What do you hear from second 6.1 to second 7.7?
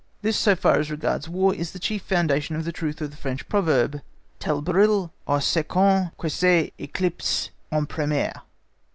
qui s'éclipse